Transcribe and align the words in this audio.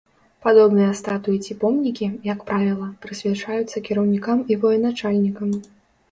Падобныя 0.43 0.91
статуі 0.99 1.39
ці 1.47 1.57
помнікі, 1.63 2.07
як 2.27 2.39
правіла, 2.47 2.87
прысвячаюцца 3.03 3.83
кіраўнікам 3.89 4.41
і 4.55 4.57
военачальнікам. 4.63 5.49